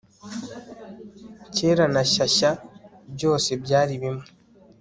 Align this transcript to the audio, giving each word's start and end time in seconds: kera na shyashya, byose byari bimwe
kera 1.55 1.85
na 1.93 2.03
shyashya, 2.11 2.51
byose 3.15 3.49
byari 3.63 3.93
bimwe 4.01 4.27